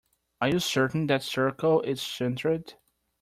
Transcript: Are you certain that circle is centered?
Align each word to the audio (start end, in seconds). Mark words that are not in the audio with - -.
Are 0.41 0.49
you 0.49 0.57
certain 0.57 1.05
that 1.05 1.21
circle 1.21 1.81
is 1.83 2.01
centered? 2.01 2.73